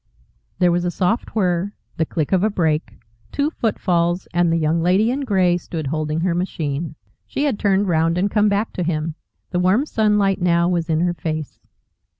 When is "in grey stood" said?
5.11-5.85